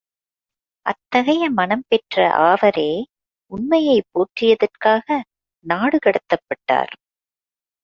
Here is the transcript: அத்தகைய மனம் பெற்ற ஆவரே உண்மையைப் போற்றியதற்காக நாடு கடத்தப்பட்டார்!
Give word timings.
அத்தகைய 0.85 1.49
மனம் 1.49 1.83
பெற்ற 1.87 2.15
ஆவரே 2.39 2.89
உண்மையைப் 3.51 4.09
போற்றியதற்காக 4.11 5.07
நாடு 5.65 5.99
கடத்தப்பட்டார்! 6.05 6.93